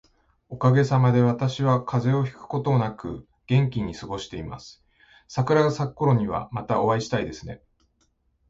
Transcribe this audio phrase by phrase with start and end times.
[0.49, 4.83] おかげさまで、私は風邪をひくこともなく元気に過ごしています。
[5.27, 7.61] 桜が咲くころには、またお会いしたいですね。